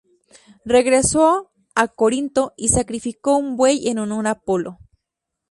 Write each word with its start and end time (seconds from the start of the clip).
Regresó 0.65 1.51
a 1.75 1.87
Corinto 1.87 2.55
y 2.57 2.69
sacrificó 2.69 3.37
un 3.37 3.55
buey 3.55 3.87
en 3.87 3.99
honor 3.99 4.25
a 4.25 4.31
Apolo. 4.31 4.79